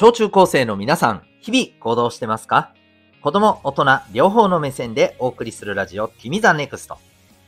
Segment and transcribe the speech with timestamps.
[0.00, 2.72] 小中高生の皆さん、日々行動してますか？
[3.20, 3.84] 子供、大人、
[4.14, 6.96] 両方の目線でお送りするラジオ、君 the NEXT。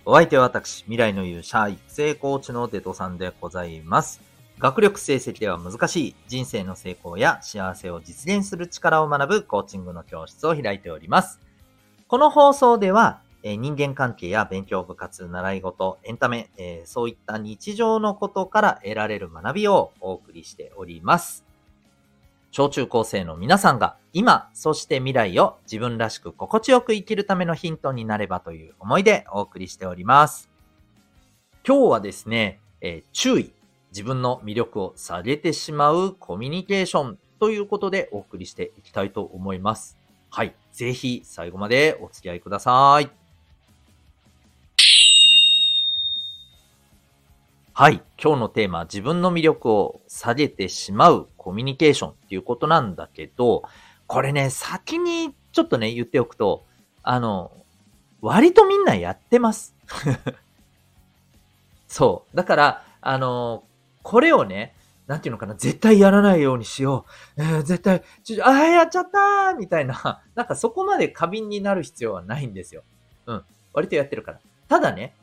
[0.05, 4.21] お相手は私、未来の勇者、育成コーチのデトさんでございます。
[4.59, 11.41] 学力成績では難しい人生の成功や幸せを実現する力を学ぶコーチングの教室を開いております。
[12.07, 21.47] この放送では、え人間関係や勉強部活、習い事、エンタメ、え、そういった日常のことから得られる学びをお送りしております。
[22.53, 30.51] 小中高生の皆さんが今、そして未来を自分らしく心地よく生きるためのヒントになればという思いでお送りしております。
[31.67, 33.53] 今日はですね、えー、注意。
[33.91, 39.99] 自分の魅力を下げてしまうコミュニケーションということでお送りしていきたいと思います。
[40.31, 40.55] はい。
[40.73, 43.22] ぜひ最後までお付き合いください。
[47.75, 48.03] はい。
[48.23, 53.63] 今日のテーマ、自分の魅力を下げてしまうコミュニケーションっていうことなんだけど、
[54.07, 56.67] これね、先にちょっとね、言っておくと、
[57.03, 57.51] あの、
[58.21, 59.75] 割とみんなやってます。
[61.89, 62.37] そう。
[62.37, 63.65] だから、あの、
[64.03, 64.77] これをね、
[65.07, 67.07] なんていうのかな、絶対やらないようにしよ
[67.39, 67.43] う。
[67.43, 72.83] えー、絶対、ちょ、ああ、やっちゃったーみたいな、なんかそこまで過敏になる必要はないんですよ。
[73.25, 73.45] うん。
[73.73, 74.41] 割とやってるから。
[74.69, 75.15] ただね、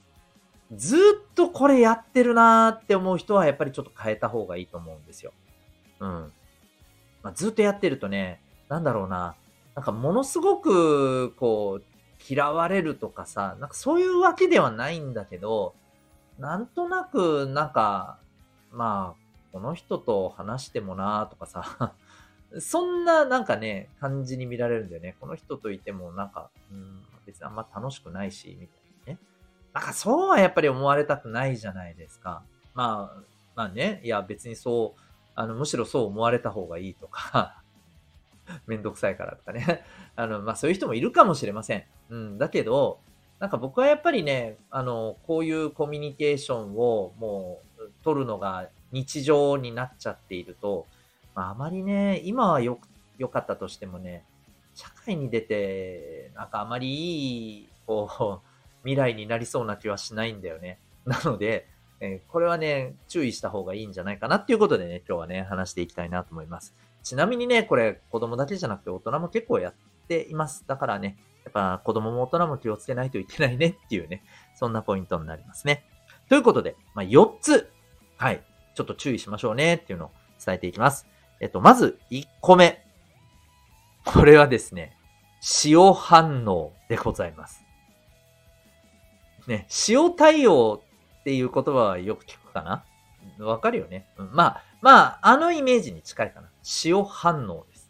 [0.75, 0.99] ずっ
[1.33, 5.33] とこれやってるなーって思う人はやっぱりちょっと変えた方がいいと思うんですよ。
[5.99, 6.31] うん。
[7.23, 9.35] まあ、ずっとやってるとね、なんだろうな、
[9.75, 11.83] なんかものすごく、こう、
[12.27, 15.73] 嫌われるとかさ、なんかそういうわけではないんだけど、
[16.37, 18.19] なんとなく、なんか、
[18.71, 21.93] まあ、この人と話してもなーとかさ、
[22.59, 25.15] そんななんかね、感じに見られるんだよね。
[25.19, 28.78] この人といてもなんか、うん、別にあんま楽しくないし、みたい
[29.73, 29.81] な。
[29.81, 32.43] んかそうはやっぱり思われたくないじゃないですか。
[32.73, 33.21] まあ、
[33.55, 35.01] まあね、いや別にそう、
[35.35, 37.61] あの、むしろそう思われた方がいいとか
[38.67, 39.83] めんどくさいからとかね
[40.15, 41.83] あの、まあそういう人もいるかもしれません。
[42.09, 42.99] うん、だけど、
[43.39, 50.87] なんか僕はやっぱりね、あの、こういうコミュニケーションをもう取るのが日常になっちゃっていると、
[51.35, 52.79] まああまりね、今はよ、
[53.17, 54.25] 良かったとしてもね、
[54.73, 58.48] 社会に出て、なんかあまりいい、こう、
[58.83, 60.79] 未来になりそうな気はしないんだよね。
[61.05, 61.67] なので、
[62.01, 66.75] えー、これはね、注意した方がいいんじゃないかなっていうことでね、今日はね、話していきたいなと思います。
[67.03, 69.73] ちなみにね、これ子供だけじゃなくて大人も結構やっ
[70.07, 70.65] ています。
[70.67, 74.23] だからね、やっぱ子供も大人も気をつけないといけないねっていうね、
[74.55, 75.85] そんなポイントになりますね。
[76.29, 77.71] ということで、まあ、4つ、
[78.17, 78.43] はい、
[78.75, 80.11] ちょっと注意しましょうねっていうのを
[80.45, 81.07] 伝えていきます。
[81.39, 82.85] えっと、まず1個目。
[84.05, 84.97] これはですね、
[85.65, 87.63] 塩反応でございます。
[89.47, 90.81] ね、塩対応
[91.21, 92.83] っていう言葉はよく聞くかな？
[93.45, 96.49] わかるよね、うん、まあ、まあ、あのイメージに近いかな。
[96.83, 97.89] 塩反応です。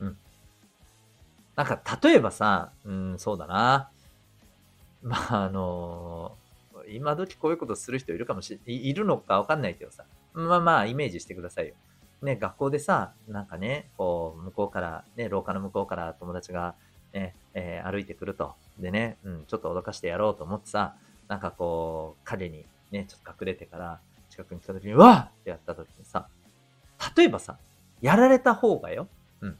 [0.00, 0.16] うん。
[1.56, 3.88] なんか、例えばさ、うん、そうだな。
[5.02, 10.04] まあ、あのー、今時こういうことする人いるかもしれ、いるのかわかんないけどさ。
[10.32, 11.74] まあまあ、イメージしてくださいよ。
[12.22, 16.74] ね、学校でさ、なんかね、こう、向こうから、ね、廊下の向こうから友達が、
[17.14, 18.54] ね、えー、歩いてくると。
[18.78, 20.96] でね、うん、ちょっと脅かしてやろうと思ってさ、
[21.28, 26.28] なんかこう、影にね、ちょっと隠れてから、近くに来た時に、わーってやった時にさ、
[27.16, 27.56] 例えばさ、
[28.02, 29.08] やられた方がよ、
[29.40, 29.56] うん。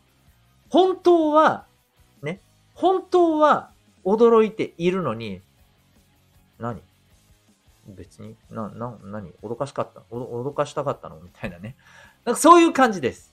[0.69, 1.65] 本当は、
[2.23, 2.41] ね、
[2.75, 3.71] 本当は
[4.05, 5.41] 驚いているのに、
[6.59, 6.83] 何？
[7.87, 9.33] 別に、な、な、何？
[9.43, 11.21] 脅かしかった脅かしたかったの？
[11.21, 11.77] みたいなね。
[12.25, 13.33] なんかそういう感じです。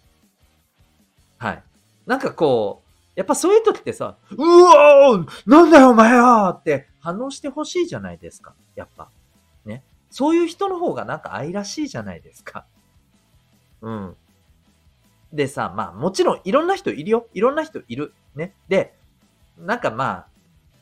[1.38, 1.64] はい。
[2.06, 8.54] なんかこう、やっぱそういう時ってさ、うわーなんだよお前はって反応してほしいじゃないですか。
[8.76, 9.10] やっぱ。
[9.66, 9.84] ね。
[10.10, 12.66] そういう人の方がなんか愛らしいじゃないですか。
[13.82, 14.16] うん。
[15.34, 17.28] でさ、まあもちろんいろんな人いるよ。
[17.34, 18.14] いろんな人いる。
[18.36, 18.54] ね。
[18.68, 18.94] で、
[19.58, 20.26] なんかま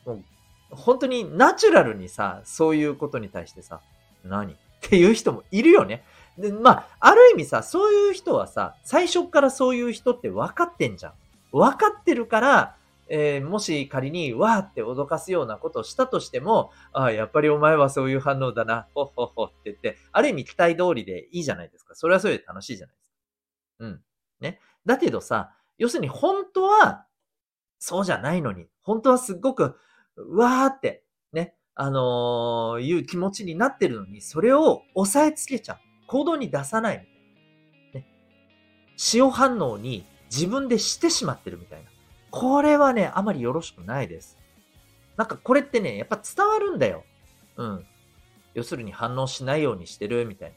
[0.06, 0.24] あ、もう
[0.70, 3.80] 本当にナチュラルにさ、そういうことに対してさ、
[4.24, 4.52] 何？
[4.52, 6.04] っていう人もいるよね。
[6.38, 11.12] で、まあ、ある意味さ、そういう人はさ、最初からそういう人って分かってんじゃん。
[11.52, 12.76] 分かってるから、
[13.12, 21.96] えー、もし仮に、わーって脅かすようなことをしたとしても、ああ、やっぱりお前はそういう反応だな、ほっほっほって言って、ある意味期待通りでいいじゃないですか。
[21.96, 23.16] それはそれで楽しいじゃないですか。
[23.80, 24.00] うん。
[24.40, 24.60] ね。
[24.86, 27.06] だけどさ、要するに本当は、
[27.80, 29.76] そうじゃないのに、本当はすっごく、
[30.16, 35.78] わーって、ね、あのー、いう気持ちになってるのに、それを押さえつけちゃう。
[36.06, 37.04] 行動に出さないみ
[37.92, 38.06] たいなね。
[39.14, 41.90] 塩反応に自分でしてしまってるみたいな。
[42.30, 44.38] これはね、あまりよろしくないです。
[45.16, 47.04] なんかこれってね、やっぱ伝わるんだよ。
[47.56, 47.86] うん。
[48.54, 50.54] 要するに反応しないようにしてるみたい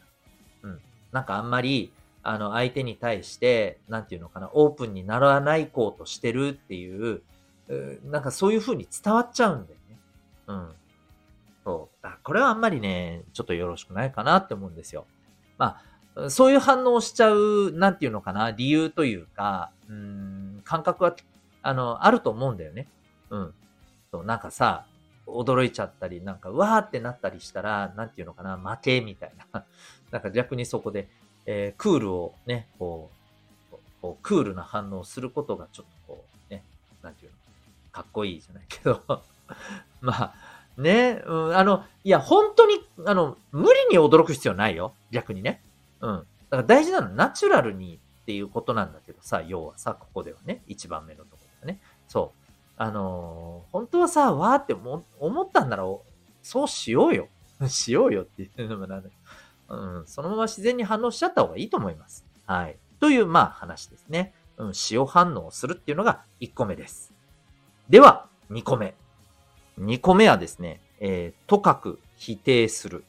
[0.63, 0.69] な。
[0.69, 0.81] うん。
[1.11, 1.91] なんかあんまり、
[2.21, 7.21] あの、相手に対して、なんていうのかな、オープンにならないこうとしてるっていう、
[8.05, 9.99] なんかそういう風に伝わっちゃうんだよね。
[10.47, 10.75] うん。
[11.65, 12.07] そう。
[12.23, 15.05] これはあんまりね、ちょっとよろしくないかなって思うんですよ。
[15.57, 15.81] まあ、
[16.29, 21.15] そういう反応をしちゃう、なんていうのかな、理由というか、うん、感覚は、
[21.61, 22.87] あの、あると思うんだよね。
[23.29, 23.53] うん。
[24.11, 24.85] そう、なんかさ、
[25.25, 29.65] 驚いちゃったり、なんか、わーってなったりしたら、なんていうのかな、負けみたいな。
[30.11, 31.07] なんか逆にそこで、
[31.45, 33.09] えー、クールをね、こ
[33.71, 36.63] う、こうクールな反応をすることがちょっとこう、ね、
[37.01, 37.37] なんていうの、
[37.91, 39.01] かっこいいじゃないけど、
[40.01, 40.33] まあ、
[40.77, 42.75] ね、うん、あの、いや、本当に、
[43.05, 44.93] あの、無理に驚く必要ないよ。
[45.11, 45.63] 逆にね。
[46.03, 46.17] うん。
[46.17, 51.79] だから大事なのはナチュラルにっていうことなんだけどさ、要はさ、ここではね、一番目のところだね。
[52.07, 52.43] そう。
[52.77, 55.83] あのー、本当はさ、わーって思ったんなら、
[56.41, 57.29] そうしようよ。
[57.67, 59.15] しようよっていうのもなんだけ
[59.69, 62.25] どうん、そのまま自然に反応しちゃった方がいいと思います。
[62.45, 62.77] はい。
[62.99, 64.33] という、まあ話ですね。
[64.57, 67.13] うん、塩反応をするっていうのが1個目です。
[67.89, 68.93] では、2個目。
[69.79, 73.03] 2個目はですね、えー、とかく否定する。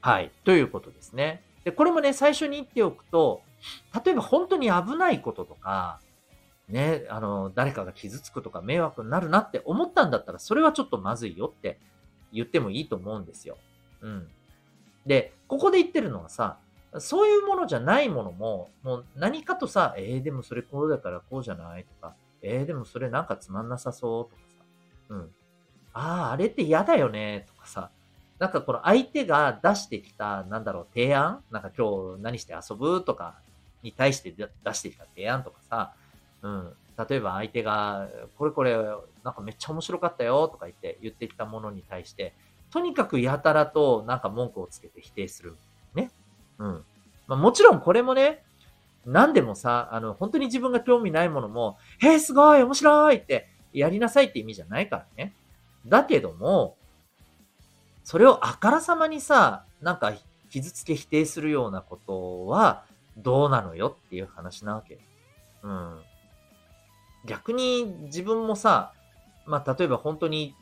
[0.00, 0.30] はい。
[0.44, 1.42] ということですね。
[1.66, 3.42] で、これもね、最初に言っておくと、
[4.04, 5.98] 例えば本当に危ないこととか、
[6.68, 11.80] ね、あの、誰かが傷つくとか迷惑になるなって思ったんだったら、それはちょっとまずいよって
[12.32, 13.58] 言ってもいいと思うんですよ。
[14.00, 14.28] うん。
[15.06, 16.58] で、ここで言ってるのはさ、
[16.98, 24.64] そういうものじゃないものも、もう何かとさ、えー、でもそれこうだからこうじゃないとか、えー、でもそれなんかつまんなさそうとかさ、
[25.08, 25.30] うん。
[25.94, 27.90] ああ、あれって嫌だよねとかさ、
[28.38, 31.42] なんかこの相手が出してきた、なんだろう、提案？
[31.50, 33.02] なんか今日何して遊ぶ？
[33.02, 33.34] とか
[33.82, 35.92] に対して出してきた提案とかさ、
[36.42, 36.72] うん。
[37.08, 38.74] 例えば相手が、これこれ、
[39.22, 42.32] なんかめっちゃ面白かったよとか言って言ってきたものに対して、
[42.70, 45.56] とにかくやたらとなんか文句をつけて否定する。
[45.94, 46.10] ね。
[46.58, 46.84] うん。
[47.26, 48.42] まあ、もちろんこれもね、
[49.04, 55.34] 何でもさ、あの、本当に自分が興味ないものも、へえ、すごい面白いってやりなさいって意味じゃないからね。
[55.86, 56.76] だけども、
[58.06, 60.12] それをあからさまにさ、なんか
[60.48, 62.84] 傷つけ否定するようなことは
[63.16, 65.00] どうなのよっていう話なわけ。
[65.64, 65.98] うん。
[67.26, 68.92] 逆に自分もさ、
[69.44, 70.54] まあ、例えば本当に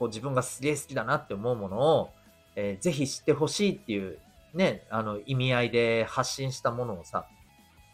[0.00, 2.10] こう自分がすげえ好きだなって思うものを、
[2.56, 4.18] えー、ぜひ知ってほしいっていう、
[4.52, 7.28] ね、あの、意味合いで発信したものをさ、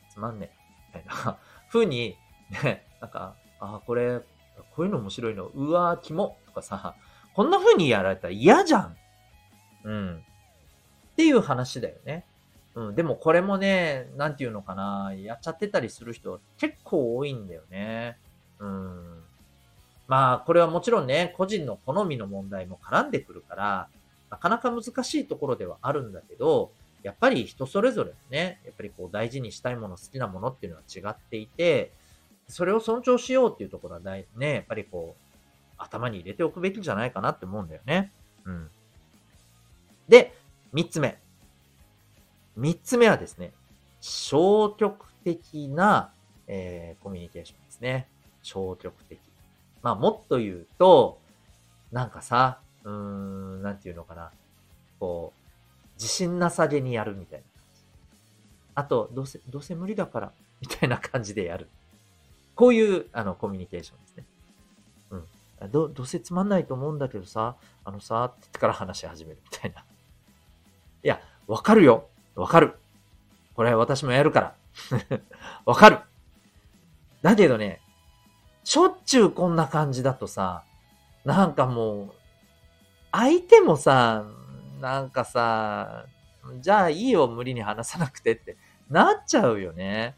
[0.09, 0.51] つまんね
[0.95, 1.37] え、みたいな
[1.71, 2.17] 風に、
[2.65, 4.21] ね、なんか、ああ、これ、
[4.75, 6.97] こういうの面白いの、うわー、キモとかさ、
[7.35, 8.97] こんな風にやられたら嫌じゃん。
[9.85, 10.17] うん。
[10.17, 12.25] っていう話だよね。
[12.75, 18.19] うん、でもこれもね、なんていうのかな、やっちゃってたりする人結構多いんだよね。
[18.59, 19.23] うん。
[20.07, 23.89] まあ、これはもちろんね、個人の好みの問題も絡んでくるから、
[24.31, 26.73] なかなか難しいところではあるんだけど、
[27.03, 31.93] やっぱり人それぞれね、やっぱりこう大事にしたいもの、好きなものっていうのは違っていて、
[32.49, 35.24] それを尊重しようっていうところはね、やっぱりこう、
[35.85, 38.11] 頭に入れておくべきじゃないかなって思うんだよね。
[38.45, 38.71] うん。
[40.09, 40.35] で、
[40.73, 41.19] 三つ目。
[42.57, 43.53] 三つ目はですね、
[44.01, 46.13] 消極的な、
[46.47, 48.09] えー、コミュニケーションですね。
[48.43, 49.19] 消極的。
[49.83, 51.19] まあ、もっと言うと、
[51.93, 54.31] なんかさ、うーん、なんていうのかな。
[54.99, 57.83] こう、自信なさげにやるみたいな感じ。
[58.75, 61.69] あと、どうせ、どうせ無理だから、みたいな感じでやる。
[62.55, 64.25] こういう、あの、コミュニケーションですね。
[65.71, 69.85] ど、どうせつまんないと思うんだけどさ、あのさ、って言ってから話し始めるみたいな。
[71.03, 72.09] いや、わかるよ。
[72.35, 72.75] わかる。
[73.55, 74.55] これ私もやるから。
[75.65, 75.99] わかる。
[77.23, 77.81] だけどね、
[78.65, 80.65] しょっちゅうこんな感じだとさ、
[81.25, 82.15] なんかもう、
[83.13, 84.25] 相手もさ、
[84.81, 86.07] なんかさ、
[86.61, 88.57] じゃあいいよ、無理に話さなくてって
[88.91, 90.17] なっちゃうよね。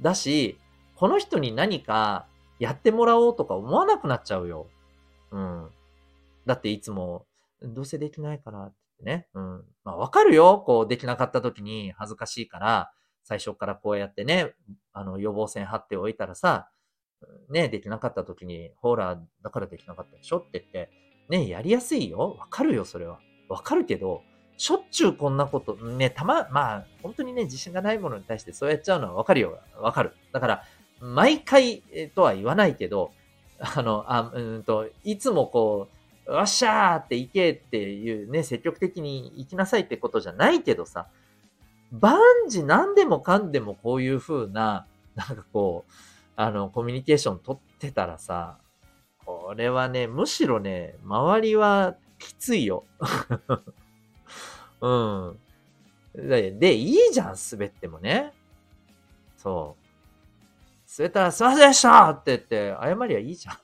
[0.00, 0.58] だし、
[0.96, 2.26] この人に何か
[2.58, 4.66] やってもらおうとか思わなくなっちゃうよ。
[5.30, 5.70] うん。
[6.46, 7.26] だっていつも、
[7.62, 9.28] どうせできないからってね。
[9.34, 9.64] うん。
[9.84, 10.62] まあわかるよ。
[10.64, 12.92] こうできなかった時に恥ずかしいから、
[13.24, 14.54] 最初からこうやってね、
[14.92, 16.70] あの予防線張っておいたらさ、
[17.50, 20.90] ね、できなかった時に、ほら、だからできなかったでしょって言って、
[21.28, 22.36] ね、やりやすいよ。
[22.38, 23.20] わかるよ、それは。
[23.48, 24.22] わかるけど、
[24.56, 29.58] しょっちゅうこんなこと、ね、たま、まあ、本当にね、自信がないものに対してそうやっちゃうのはわかるよ。
[29.80, 30.14] わかる。
[30.32, 30.64] だから、
[31.00, 31.82] 毎回
[32.14, 33.12] とは言わないけど、
[33.60, 35.88] あの、あうんと、いつもこ
[36.26, 41.08] う、わっしゃーって行けっていうね、積極的に行きなさいってことじゃないけどさ、
[41.90, 45.92] 万事何でもかんでもこういう風な、なんかこう、
[46.36, 48.58] あの、コミュニケーション取ってたらさ、
[49.24, 52.84] これはね、むしろね、周りはきついよ。
[54.80, 55.38] うん。
[56.14, 58.32] で、でいいじゃん、滑ってもね。
[59.36, 59.87] そう。
[60.96, 63.56] 滑ったら、すいませんでしたって言って、謝りゃいいじゃん。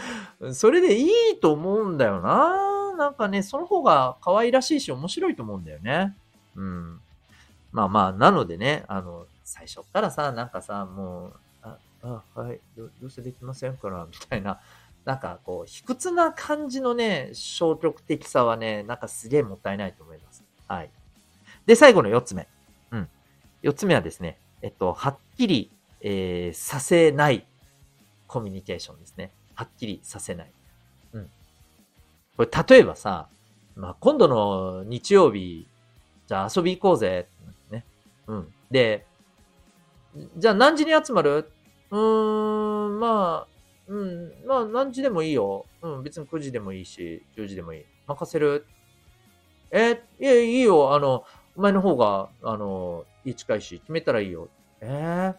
[0.54, 2.94] それでいいと思うんだよな。
[2.96, 6.16] なんかね、その方が可愛らしいし面白いと思うんだよね。
[6.56, 7.00] うん。
[7.72, 14.60] まあまあ、なのでね、あの、最初からさ、なんかさ、もう、あ、あはい、どどうせできませんから、みたいな、
[15.04, 20.44] なんかこう、卑屈な感じのね、消極的さはね、なんかすげえもったいないと思います。
[20.66, 20.90] はい。
[21.66, 22.48] で、最後の四つ目。
[22.90, 23.08] うん。
[23.62, 27.46] 四つ目はですね、えっと、はっきり、えー、させない
[28.26, 29.30] コミュニケーションですね。
[29.54, 30.52] はっきりさせない。
[31.12, 31.30] うん。
[32.38, 33.28] これ、例えばさ、
[33.76, 35.66] まあ、今度の日曜日、
[36.26, 37.28] じゃあ遊び行こうぜ。
[37.70, 37.84] ね。
[38.26, 38.54] うん。
[38.70, 39.04] で、
[40.38, 41.50] じゃあ何時に集まる？
[41.90, 43.48] うーん、まあ、
[43.88, 45.66] うん、まあ何時でもいいよ。
[45.82, 47.84] うん、別に9時でもいいし、10時でもいい。
[48.06, 48.64] 任せる？
[49.72, 50.94] えいや、いいよ。
[50.94, 54.48] あの、お前の方が、あの、いい近いし、決めたらいいよ。
[54.80, 55.34] え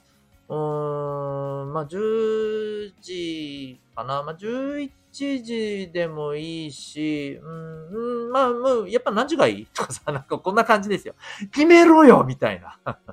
[0.49, 4.23] ー、うーん、まあ10時かな？
[4.23, 9.65] まあ11時でもいいし、うん、うん、まあ、もう、やっぱ何時がいい？
[9.67, 11.13] とかさ、 なんかこんな感じですよ。
[11.51, 12.79] 決めろよみたいな。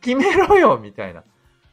[0.00, 1.24] 決めろよみたいな。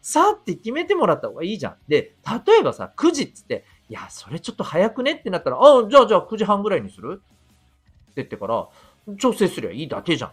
[0.02, 1.78] さって決めてもらった方がいいじゃん。
[1.88, 2.16] で、
[2.48, 7.22] 例えばさ、9時っつって、いや、それちょっと早くねってなったら、あ、じゃあじゃあ9時半ぐらいにする？
[7.22, 8.68] って言ってから、
[9.18, 10.32] 調整すりゃいいだけじゃん。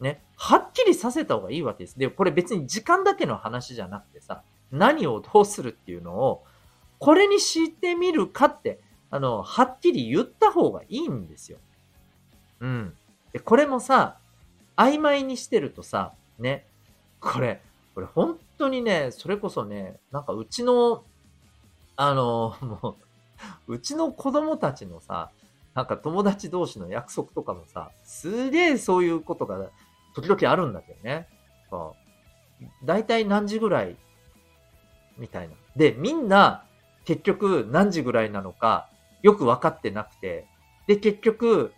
[0.00, 0.22] ね。
[0.36, 1.98] はっきりさせた方がいいわけです。
[1.98, 6.44] で、これ別に時間だけの話じゃなくてさ、何をどうするっていうのを、
[6.98, 11.58] これにしてみるかって、あの、はっきり言った方がいいんですよ。
[12.60, 12.94] うん。
[13.32, 14.16] で、これもさ、
[14.76, 16.66] 曖昧にしてるとさ、ね、
[17.20, 17.60] これ、
[17.94, 21.04] これ本当にね、それこそね、なんかうちの、
[21.96, 22.96] あの、も
[23.68, 25.30] う、うちの子供たちのさ、
[25.74, 29.70] なんか友達同士の約束とかもさ、すげえそういうことが
[30.14, 31.28] 時々あるんだけどね。
[32.84, 33.96] だいたい何時ぐらい
[35.18, 35.54] みたいな。
[35.76, 36.64] で、みんな
[37.04, 38.88] 結局何時ぐらいなのか
[39.22, 40.46] よく分かってなくて、
[40.86, 41.72] で、結局、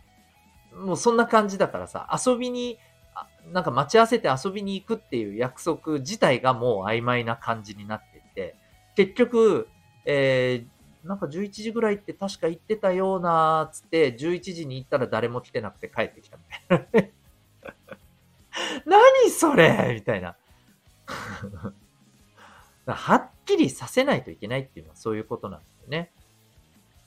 [0.75, 2.79] もうそんな感じだからさ、遊びに
[3.53, 8.57] なんか待ち合わせて遊びに行くっていう約束自体がもう曖昧な感じになってて、
[8.97, 9.69] 結局、
[10.05, 17.09] えー、なんか11時ぐらいって確か行ってたような、つって、11時に行ったら誰も来てなくて帰ってきたみたいな。
[18.85, 20.37] 何それみたいな。
[22.87, 26.13] はっきりさせないといけないっていうのはそういうことなんですよね。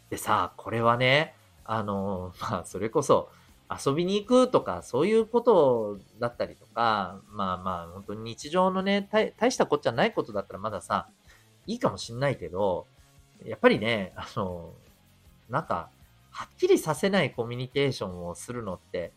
[0.10, 3.30] でさ、これはね、あの、 まあ、それこそ、
[3.70, 9.08] 遊びに行くとか、そういうことだったりとか、まあまあ、本当に日常のね、
[9.38, 11.08] 大したこっちゃないことだったらまださ、
[11.68, 12.88] いいかもしんないけど、
[13.46, 14.74] やっぱりね、あの、
[15.50, 15.92] なんか、
[16.32, 19.14] はっきりさせないコミュニケーションをするのって、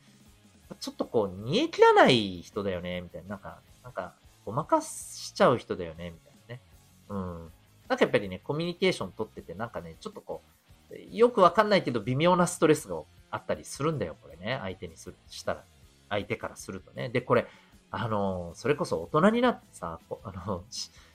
[0.82, 3.28] ちょっとこう、煮え切らない人だよね、みたいな。
[3.28, 6.60] なんか、なんか、ごまかしちゃう人だよね、みたいなね。
[7.08, 7.52] うん。
[7.88, 10.42] なんかやっぱりね、コミュニケーション取ってて、なんかね、ちょっとこ
[10.90, 14.58] う、よくわかんないけど、微妙なストレスがあったりするんだよ、これね。
[14.60, 15.64] 相手にする、したら。
[16.08, 17.10] 相手からするとね。
[17.10, 17.46] で、これ、
[17.92, 20.64] あの、それこそ大人になってさ、 あの、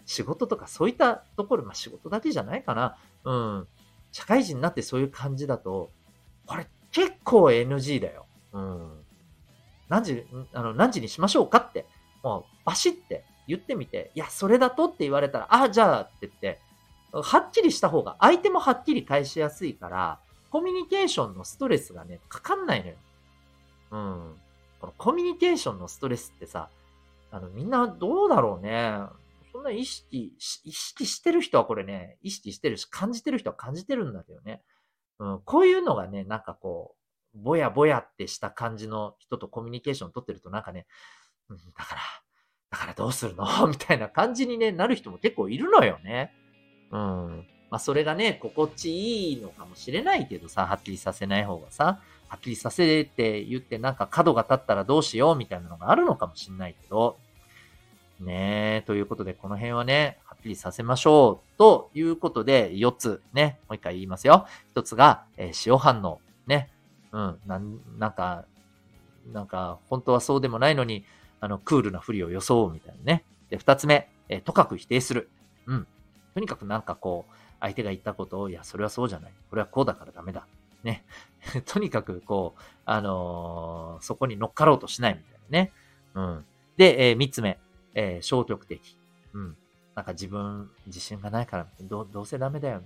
[0.05, 2.97] 仕事とかそういったところ、まあ仕事だけじゃないかな。
[3.25, 3.67] うん。
[4.13, 5.91] 社会人になってそういう感じだと、
[6.45, 8.25] これ結構 NG だよ。
[8.53, 8.96] うん。
[9.89, 11.85] 何時、あの、何時にしましょうかって、
[12.23, 16.59] もうバシって言ってみて、いや、それだとって言われたら、あ、じゃあって言って、
[17.11, 22.95] はっきりした方が相手もはっきり返しやすいから、コミュニケーションのストレスがね、かかんないのよ。
[23.91, 24.35] うん。
[24.79, 26.69] このコミュニケーションのストレスってさ、
[27.31, 28.99] あの、みんなどうだろうね。
[29.51, 34.61] そんな意識、意識してる人はこれね、意識してるし、感じてる人は感じてるんだけどね。
[35.19, 36.96] うん、こういうのがね、なんかこう、
[37.43, 40.85] ぼやぼやってした感じの人とコミュニケーション取ってるとなんかね、
[41.49, 42.01] うん、だから、
[42.71, 43.45] だからどうするの？
[43.67, 46.33] みたいな感じに、ね、なる人も結構いるのよね。
[46.91, 47.47] うん。
[47.69, 57.17] まあ、それがね、心地いいのかもしれないけどさ、はっきりさせない方がさ、はっきりさせって言ってなんか角が立ったらどうしようみたいなのがあるのかもしれないけど、
[58.19, 61.57] ねえ、ということでこの辺はね、はっきりさせましょう。
[61.57, 64.47] ということで、4つね、もう一回言いますよ。
[64.75, 66.19] 1つが、えー、塩反応。
[66.47, 66.71] ね。
[67.11, 68.45] うん、なん、なんか、
[69.31, 71.05] なんか、本当はそうでもないのに、
[71.39, 73.23] あの、クールなふりを装うみたいなね。
[73.49, 75.29] で、2つ目、えー、とかく否定する。
[75.65, 75.87] うん。
[76.33, 79.33] とにかくなんかこう、相手が言ったことを、いや、それはそうじゃない。
[79.49, 80.45] これはこうだからダメだ。
[80.83, 81.03] ね。
[81.65, 85.71] とにかく、こう、あのー、そこに乗っかろうとしないみたいなね。
[86.13, 86.45] うん。
[86.77, 87.59] で、えー、三つ目、
[87.93, 88.97] えー、消極的。
[89.33, 89.57] うん。
[89.95, 92.83] なんか自分、自信がないから、どどうせダメだよ、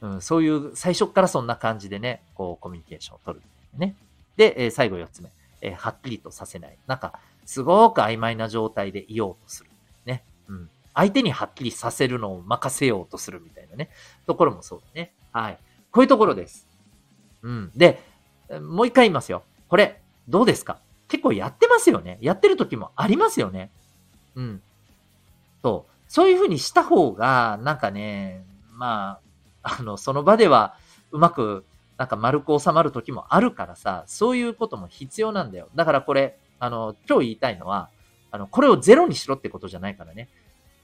[0.00, 3.44] うん、そういう、最初からそんな感じでね、こう、コミュニケーションを取る。
[3.78, 3.94] ね。
[4.36, 6.78] で、え最後4つ目、えはっきりとさせない。
[6.86, 9.70] なんか、すごく曖昧な状態でいようとする。
[10.06, 10.22] ね。
[10.48, 10.70] うん。
[10.94, 13.90] 相手にはっきりさせるのを任せようとするみたいなね。
[14.26, 15.12] ところもそうだね。
[15.32, 15.58] はい。
[15.90, 16.66] こういうところです。
[17.42, 17.70] うん。
[17.74, 18.02] で、
[18.60, 19.42] もう一回言いますよ。
[19.68, 20.78] これ、どうですか？
[21.08, 22.18] 結構やってますよね。
[22.20, 23.70] やってる時もありますよね。
[24.34, 24.62] うん。
[25.62, 25.92] そう。
[26.06, 29.27] そういう風にした方が、なんかね、まあ、
[29.68, 30.74] あの、その場では
[31.12, 31.64] うまく、
[31.96, 35.68] なんか丸く収まる時もあるからさ、そういうことも必要なんだよ。
[35.74, 37.90] だからこれ、あの、今日言いたいのは、
[38.30, 40.28] あの、これをゼロにしろってことじゃないからね。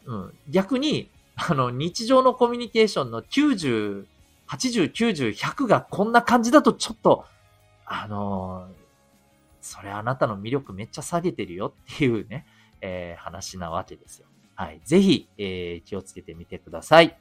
[0.06, 0.34] うん。
[0.50, 4.06] 逆に、あの、日常のコミュニケーションの90、
[4.48, 7.24] 80、90、100がこんな感じだとちょっと、
[7.86, 8.68] あの、
[9.60, 12.46] それあなたの魅力めっちゃ下げてるよっていうね、
[12.80, 14.26] えー、話なわけですよ。
[14.54, 14.80] はい。
[14.84, 17.16] ぜひ、えー、気をつけてみてください。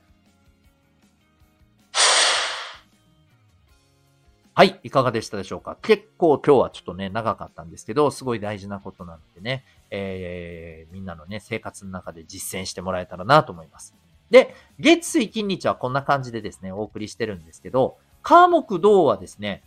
[4.55, 4.79] はい。
[4.83, 5.79] いかがでしたでしょうか？
[5.81, 13.95] 結構今日はちょっとね、長かったんですけど、すごい大事なことなのでね、えー、みんなのね、生活の中で実践してもらえたらなと思います。
[14.29, 19.63] で、月水金日はこんな感じでですね、お送りしてるんですけど、科目道はですね、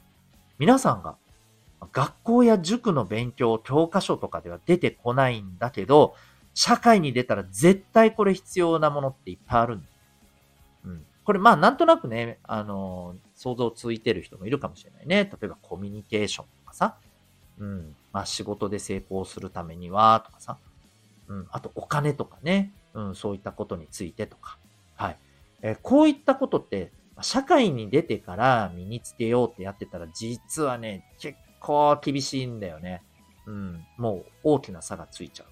[0.58, 1.16] 皆さんが
[1.92, 6.14] 学校や塾の勉強、教科書とかでは出てこないんだけど、
[6.54, 9.88] 社会に出たら絶対これ必要なものっていっぱいあるんだ。
[10.84, 11.04] うん。
[11.24, 15.24] これまあなんとなくね、あのー、想像ついてる人もいるかもしれないね。
[15.24, 16.96] 例えばコミュニケーションとかさ。
[17.58, 17.94] うん。
[18.12, 20.56] まあ仕事で成功するためにはとかさ。
[21.28, 21.46] うん。
[21.50, 22.72] あとお金とかね。
[22.94, 23.14] うん。
[23.14, 24.58] そういったことについてとか。
[24.96, 25.18] はい。
[25.62, 26.90] えー、こういったことって、
[27.20, 33.02] 社会に出てから身につけようってやってたら、実はね、結構厳しいんだよね。
[33.46, 33.84] うん。
[33.98, 35.48] もう大きな差がついちゃう。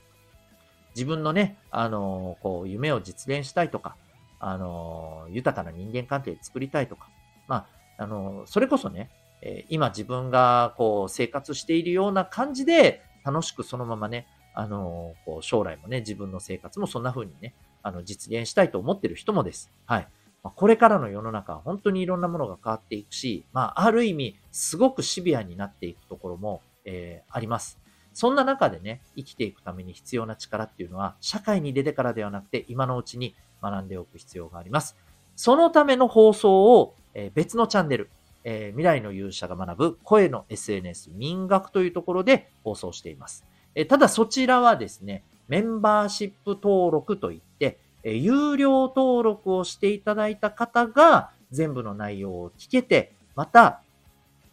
[0.94, 3.96] 自分のね、あのー、こう、夢を実現したいとか、
[4.38, 7.08] あのー、豊かな人間関係作りたいとか、
[7.48, 9.10] まあ、あの、それこそね、
[9.42, 19.70] え今自分がこう、生活しているような感じで、楽しくそのままね、あのこう将来もね、自分の生活もそんな風にね、あの、実現したいと思ってる人もです。
[19.86, 20.08] はい。
[20.42, 27.78] まこれからの世の中は本当にいろんなものが変わっていくし、まあ、ある意味、すごくシビアになっていくところも、えー、あります。
[28.12, 34.96] そんな中でね、生きていくために必要な力っていうのは、社会に出てからではなくて、今のうちに学んでおく必要があります。
[35.34, 38.10] そのための放送を、え別のチャンネル、
[38.44, 43.44] え、未来の勇者が学ぶ声の SNS 民学というところで放送しています。
[43.74, 53.80] えただそちらはですね、メンバーシップ登録といって、え有料登録をしていただいた方が全部の内容を聞けて、また、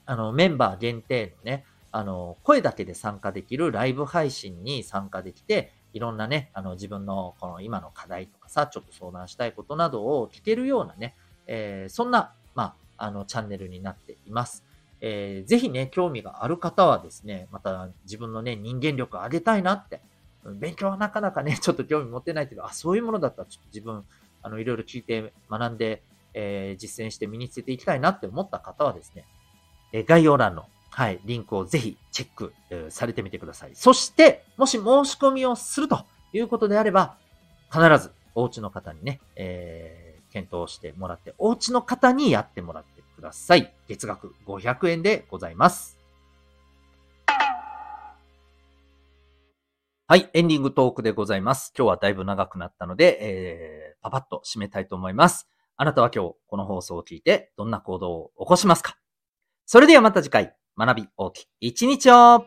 [0.05, 11.15] あの、メンバー限定のね、あの、声だけで参加できるライブ配信に参加できて、いろんなね、あの、自分のこの今の課題とかさ、ちょっと相談したいことなどを聞けるようなね、
[11.47, 14.63] えー、そんな、まあ、あの、チャンネルになっています。
[15.01, 20.01] えー、ぜひね、興味がある方はですね、また自分のね、人間力上げたいなって、
[20.45, 24.05] 勉強はなかなかね、 ちょっと興味持ってないけど、あ、そういうものだったらちょっと自分、
[24.43, 29.25] あの、いろいろ聞いて学んで、えー、実践して身につけていきたいなって思った方はですね、
[29.91, 33.71] え概要欄のはい、リンクをぜひチェック、えー、されてみてください。
[33.75, 37.15] そして、もし申し込みをするということであれば、
[37.71, 43.73] 必ずお家の方にね、えー、検討してもらって、お家の方にやってもらってください。
[43.87, 45.97] 月額500円でございます。
[50.07, 51.71] はい、エンディングトークでございます。
[51.77, 55.47] 今日はだいぶ長くなったので、えー、パパッと締めたいと思います。
[55.77, 58.97] あなたは今日この放送を聞いてどんな行動を起こしますか？
[59.65, 60.53] それではまた次回。
[60.77, 62.45] 学び大きい一日を